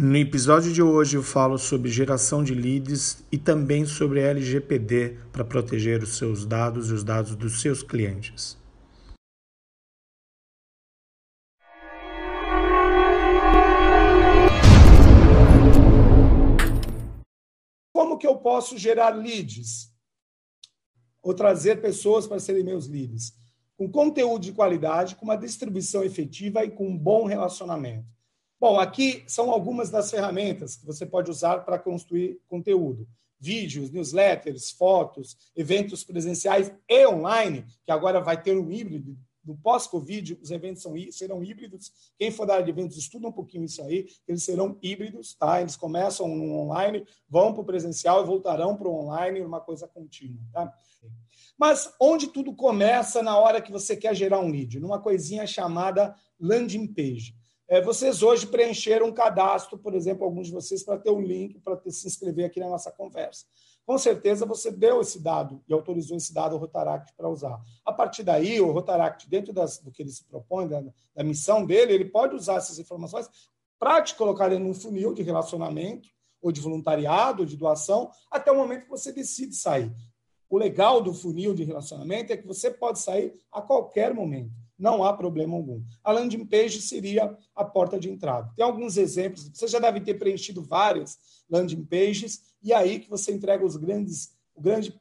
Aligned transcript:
No 0.00 0.16
episódio 0.16 0.72
de 0.72 0.80
hoje 0.80 1.16
eu 1.16 1.24
falo 1.24 1.58
sobre 1.58 1.90
geração 1.90 2.44
de 2.44 2.54
leads 2.54 3.24
e 3.32 3.36
também 3.36 3.84
sobre 3.84 4.20
LGPD 4.20 5.18
para 5.32 5.44
proteger 5.44 6.04
os 6.04 6.16
seus 6.16 6.46
dados 6.46 6.90
e 6.90 6.92
os 6.92 7.02
dados 7.02 7.34
dos 7.34 7.60
seus 7.60 7.82
clientes. 7.82 8.56
Como 17.92 18.18
que 18.18 18.26
eu 18.28 18.36
posso 18.36 18.78
gerar 18.78 19.08
leads? 19.08 19.92
Ou 21.20 21.34
trazer 21.34 21.82
pessoas 21.82 22.24
para 22.24 22.38
serem 22.38 22.62
meus 22.62 22.86
leads? 22.86 23.36
Com 23.76 23.90
conteúdo 23.90 24.44
de 24.44 24.52
qualidade, 24.52 25.16
com 25.16 25.24
uma 25.24 25.36
distribuição 25.36 26.04
efetiva 26.04 26.64
e 26.64 26.70
com 26.70 26.86
um 26.86 26.96
bom 26.96 27.24
relacionamento. 27.24 28.17
Bom, 28.60 28.80
aqui 28.80 29.22
são 29.28 29.52
algumas 29.52 29.88
das 29.88 30.10
ferramentas 30.10 30.74
que 30.74 30.84
você 30.84 31.06
pode 31.06 31.30
usar 31.30 31.58
para 31.60 31.78
construir 31.78 32.40
conteúdo. 32.48 33.06
Vídeos, 33.38 33.88
newsletters, 33.90 34.72
fotos, 34.72 35.36
eventos 35.54 36.02
presenciais 36.02 36.72
e 36.88 37.06
online, 37.06 37.64
que 37.84 37.92
agora 37.92 38.20
vai 38.20 38.42
ter 38.42 38.58
um 38.58 38.68
híbrido. 38.72 39.16
No 39.44 39.56
pós-Covid, 39.56 40.40
os 40.42 40.50
eventos 40.50 40.82
são, 40.82 40.92
serão 41.12 41.42
híbridos. 41.42 41.92
Quem 42.18 42.32
for 42.32 42.46
da 42.46 42.54
área 42.54 42.64
de 42.64 42.70
eventos, 42.72 42.98
estuda 42.98 43.28
um 43.28 43.32
pouquinho 43.32 43.64
isso 43.64 43.80
aí. 43.80 44.08
Eles 44.26 44.42
serão 44.42 44.76
híbridos, 44.82 45.34
tá? 45.34 45.60
Eles 45.60 45.76
começam 45.76 46.26
no 46.26 46.52
online, 46.58 47.06
vão 47.28 47.52
para 47.52 47.62
o 47.62 47.64
presencial 47.64 48.22
e 48.22 48.26
voltarão 48.26 48.76
para 48.76 48.88
o 48.88 48.94
online, 48.94 49.40
uma 49.40 49.60
coisa 49.60 49.86
contínua, 49.86 50.42
tá? 50.52 50.74
Mas 51.56 51.94
onde 52.00 52.26
tudo 52.26 52.52
começa 52.52 53.22
na 53.22 53.38
hora 53.38 53.62
que 53.62 53.70
você 53.70 53.96
quer 53.96 54.16
gerar 54.16 54.40
um 54.40 54.50
lead? 54.50 54.80
Numa 54.80 55.00
coisinha 55.00 55.46
chamada 55.46 56.14
landing 56.40 56.88
page. 56.88 57.37
É, 57.70 57.82
vocês 57.82 58.22
hoje 58.22 58.46
preencheram 58.46 59.08
um 59.08 59.12
cadastro, 59.12 59.76
por 59.76 59.94
exemplo, 59.94 60.24
alguns 60.24 60.46
de 60.46 60.54
vocês, 60.54 60.82
para 60.82 60.98
ter 60.98 61.10
um 61.10 61.20
link 61.20 61.60
para 61.60 61.78
se 61.90 62.06
inscrever 62.06 62.46
aqui 62.46 62.58
na 62.58 62.68
nossa 62.68 62.90
conversa. 62.90 63.44
Com 63.84 63.98
certeza 63.98 64.46
você 64.46 64.70
deu 64.70 65.02
esse 65.02 65.20
dado 65.22 65.62
e 65.68 65.72
autorizou 65.74 66.16
esse 66.16 66.32
dado 66.32 66.54
ao 66.54 66.60
Rotaract 66.60 67.12
para 67.14 67.28
usar. 67.28 67.60
A 67.84 67.92
partir 67.92 68.22
daí, 68.22 68.58
o 68.58 68.72
Rotaract, 68.72 69.28
dentro 69.28 69.52
das, 69.52 69.78
do 69.78 69.90
que 69.90 70.02
ele 70.02 70.10
se 70.10 70.24
propõe, 70.24 70.66
da, 70.66 70.82
da 71.14 71.22
missão 71.22 71.64
dele, 71.66 71.92
ele 71.92 72.06
pode 72.06 72.34
usar 72.34 72.56
essas 72.56 72.78
informações 72.78 73.28
para 73.78 74.00
te 74.00 74.14
colocar 74.14 74.50
em 74.50 74.62
um 74.62 74.72
funil 74.72 75.12
de 75.12 75.22
relacionamento, 75.22 76.08
ou 76.40 76.50
de 76.50 76.62
voluntariado, 76.62 77.42
ou 77.42 77.46
de 77.46 77.56
doação, 77.56 78.10
até 78.30 78.50
o 78.50 78.56
momento 78.56 78.84
que 78.84 78.90
você 78.90 79.12
decide 79.12 79.54
sair. 79.54 79.92
O 80.48 80.56
legal 80.56 81.02
do 81.02 81.12
funil 81.12 81.52
de 81.52 81.64
relacionamento 81.64 82.32
é 82.32 82.36
que 82.36 82.46
você 82.46 82.70
pode 82.70 82.98
sair 82.98 83.34
a 83.52 83.60
qualquer 83.60 84.14
momento 84.14 84.52
não 84.78 85.02
há 85.02 85.12
problema 85.12 85.56
algum. 85.56 85.82
A 86.04 86.12
landing 86.12 86.44
page 86.46 86.80
seria 86.80 87.36
a 87.54 87.64
porta 87.64 87.98
de 87.98 88.10
entrada. 88.10 88.52
Tem 88.54 88.64
alguns 88.64 88.96
exemplos, 88.96 89.50
você 89.52 89.66
já 89.66 89.78
deve 89.78 90.00
ter 90.00 90.14
preenchido 90.14 90.62
várias 90.62 91.18
landing 91.50 91.84
pages, 91.84 92.42
e 92.62 92.72
aí 92.72 93.00
que 93.00 93.10
você 93.10 93.32
entrega 93.32 93.64
os 93.64 93.76
grandes, 93.76 94.36
o 94.54 94.60
grande 94.60 94.94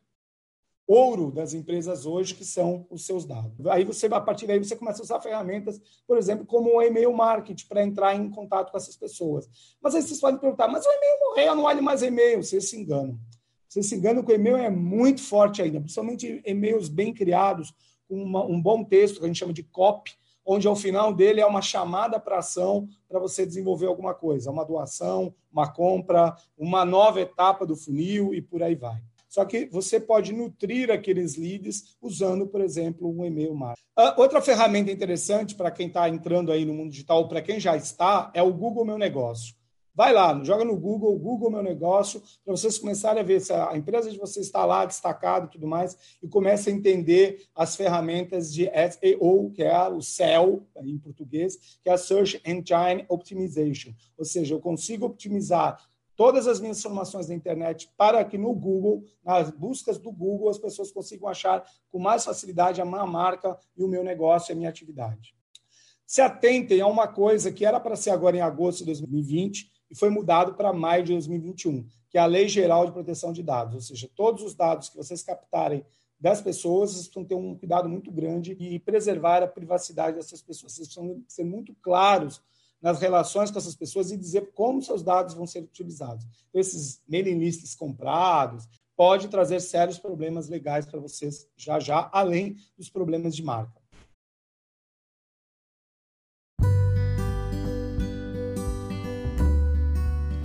ouro 0.88 1.32
das 1.32 1.54
empresas 1.54 2.06
hoje, 2.06 2.34
que 2.34 2.46
são 2.46 2.88
os 2.90 3.06
seus 3.06 3.26
dados. 3.26 3.66
Aí 3.68 3.84
você, 3.84 4.08
a 4.08 4.22
partir 4.22 4.48
daí, 4.48 4.58
você 4.58 4.76
começa 4.76 5.02
a 5.02 5.04
usar 5.04 5.20
ferramentas, 5.20 5.82
por 6.08 6.18
exemplo, 6.18 6.46
como 6.46 6.78
o 6.78 6.82
e-mail 6.82 7.12
marketing, 7.14 7.68
para 7.68 7.84
entrar 7.84 8.16
em 8.16 8.30
contato 8.30 8.72
com 8.72 8.78
essas 8.78 8.96
pessoas. 8.96 9.50
Mas 9.82 9.94
aí 9.94 10.02
vocês 10.02 10.20
podem 10.20 10.40
perguntar, 10.40 10.70
mas 10.70 10.86
o 10.86 10.90
e-mail 10.90 11.20
morreu, 11.20 11.56
não 11.56 11.64
olhe 11.64 11.82
mais 11.82 12.02
e-mail. 12.02 12.42
Vocês 12.42 12.70
se 12.70 12.80
enganam. 12.80 13.20
Vocês 13.68 13.86
se 13.86 13.96
enganam 13.96 14.24
que 14.24 14.32
o 14.32 14.36
e-mail 14.36 14.56
é 14.56 14.70
muito 14.70 15.22
forte 15.22 15.62
ainda, 15.62 15.82
principalmente 15.82 16.42
e-mails 16.46 16.88
bem 16.88 17.14
criados, 17.14 17.74
uma, 18.10 18.46
um 18.46 18.62
bom 18.62 18.84
texto 18.84 19.20
que 19.20 19.26
a 19.26 19.28
gente 19.28 19.40
chama 19.40 19.54
de 19.54 19.64
copy, 19.64 20.12
onde 20.46 20.68
ao 20.68 20.76
final 20.76 21.14
dele 21.14 21.42
é 21.42 21.46
uma 21.46 21.62
chamada 21.62 22.20
para 22.20 22.40
ação 22.40 22.88
para 23.10 23.20
você 23.20 23.46
desenvolver 23.46 23.88
alguma 23.88 24.14
coisa, 24.14 24.50
uma 24.50 24.64
doação, 24.64 25.34
uma 25.52 25.72
compra, 25.72 26.36
uma 26.58 26.86
nova 26.86 27.20
etapa 27.20 27.66
do 27.66 27.76
funil 27.76 28.34
e 28.34 28.42
por 28.42 28.64
aí 28.64 28.76
vai. 28.76 29.02
Só 29.28 29.44
que 29.44 29.66
você 29.66 30.00
pode 30.00 30.32
nutrir 30.32 30.90
aqueles 30.90 31.36
leads 31.36 31.98
usando, 32.02 32.48
por 32.48 32.62
exemplo, 32.62 33.10
um 33.10 33.26
e-mail 33.26 33.54
marketing. 33.54 33.86
Uh, 34.00 34.22
outra 34.22 34.42
ferramenta 34.42 34.90
interessante 34.90 35.54
para 35.54 35.70
quem 35.70 35.88
está 35.88 36.08
entrando 36.08 36.52
aí 36.52 36.64
no 36.64 36.74
mundo 36.74 36.92
digital, 36.92 37.28
para 37.28 37.42
quem 37.42 37.60
já 37.60 37.76
está, 37.76 38.32
é 38.34 38.42
o 38.42 38.54
Google 38.54 38.86
Meu 38.86 38.98
Negócio. 38.98 39.54
Vai 39.98 40.14
lá, 40.14 40.40
joga 40.44 40.64
no 40.64 40.78
Google, 40.78 41.18
Google 41.18 41.50
Meu 41.50 41.64
Negócio, 41.64 42.22
para 42.46 42.56
vocês 42.56 42.78
começarem 42.78 43.20
a 43.20 43.26
ver 43.26 43.42
se 43.42 43.52
a 43.52 43.76
empresa 43.76 44.12
de 44.12 44.18
vocês 44.20 44.46
está 44.46 44.64
lá 44.64 44.86
destacado 44.86 45.48
e 45.48 45.50
tudo 45.50 45.66
mais, 45.66 45.98
e 46.22 46.28
comece 46.28 46.70
a 46.70 46.72
entender 46.72 47.48
as 47.56 47.76
ferramentas 47.76 48.54
de 48.54 48.70
SEO, 48.92 49.50
que 49.50 49.64
é 49.64 49.90
o 49.90 50.00
SEO, 50.00 50.68
em 50.84 51.00
português, 51.00 51.80
que 51.84 51.90
é 51.90 51.94
a 51.94 51.98
Search 51.98 52.40
Engine 52.46 53.08
Optimization. 53.10 53.92
Ou 54.16 54.24
seja, 54.24 54.54
eu 54.54 54.60
consigo 54.60 55.08
optimizar 55.08 55.84
todas 56.16 56.48
as 56.48 56.60
minhas 56.60 56.78
informações 56.78 57.28
na 57.28 57.34
internet 57.34 57.92
para 57.98 58.24
que 58.24 58.38
no 58.38 58.54
Google, 58.54 59.04
nas 59.26 59.50
buscas 59.50 59.98
do 59.98 60.12
Google, 60.12 60.50
as 60.50 60.60
pessoas 60.60 60.92
consigam 60.92 61.28
achar 61.28 61.68
com 61.92 61.98
mais 61.98 62.24
facilidade 62.24 62.80
a 62.80 62.86
minha 62.86 63.08
marca 63.08 63.58
e 63.76 63.84
o 63.84 63.88
meu 63.88 64.04
negócio 64.04 64.52
e 64.52 64.54
a 64.54 64.56
minha 64.56 64.70
atividade. 64.70 65.37
Se 66.08 66.22
atentem 66.22 66.80
a 66.80 66.88
uma 66.88 67.06
coisa 67.06 67.52
que 67.52 67.66
era 67.66 67.82
para 67.82 67.98
ser 67.98 68.12
agora 68.12 68.38
em 68.38 68.42
agosto 68.42 68.80
de 68.80 68.86
2020, 68.86 69.70
e 69.92 69.96
foi 69.96 70.10
mudado 70.10 70.54
para 70.54 70.72
maio 70.72 71.04
de 71.04 71.12
2021, 71.12 71.86
que 72.10 72.18
é 72.18 72.22
a 72.22 72.26
Lei 72.26 72.48
Geral 72.48 72.86
de 72.86 72.94
Proteção 72.94 73.34
de 73.34 73.44
Dados, 73.44 73.76
ou 73.76 73.82
seja, 73.82 74.10
todos 74.16 74.42
os 74.42 74.56
dados 74.56 74.88
que 74.88 74.96
vocês 74.96 75.22
captarem 75.22 75.86
das 76.18 76.42
pessoas, 76.42 76.92
vocês 76.92 77.08
precisam 77.08 77.26
ter 77.26 77.36
um 77.36 77.56
cuidado 77.58 77.90
muito 77.90 78.10
grande 78.10 78.54
e 78.54 78.80
preservar 78.80 79.44
a 79.44 79.48
privacidade 79.48 80.16
dessas 80.16 80.42
pessoas. 80.42 80.72
Vocês 80.74 80.88
precisam 80.88 81.22
ser 81.28 81.44
muito 81.44 81.76
claros 81.82 82.42
nas 82.82 83.02
relações 83.02 83.52
com 83.52 83.60
essas 83.60 83.76
pessoas 83.76 84.10
e 84.10 84.18
dizer 84.18 84.52
como 84.54 84.82
seus 84.82 85.04
dados 85.04 85.34
vão 85.34 85.46
ser 85.46 85.60
utilizados. 85.60 86.26
Então, 86.50 86.62
esses 86.62 87.02
mailing 87.08 87.38
lists 87.38 87.76
comprados 87.76 88.66
pode 88.96 89.28
trazer 89.28 89.60
sérios 89.60 90.00
problemas 90.00 90.48
legais 90.48 90.86
para 90.86 91.00
vocês 91.00 91.48
já 91.56 91.80
já, 91.80 92.10
além 92.14 92.56
dos 92.78 92.90
problemas 92.90 93.36
de 93.36 93.44
marca. 93.44 93.80